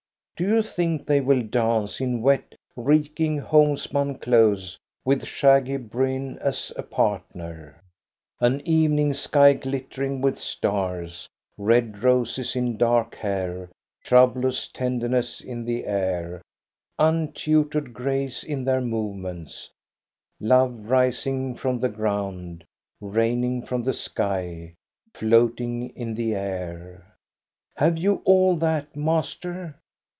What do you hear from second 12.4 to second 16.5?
in dark hair, troublous tenderness in the air,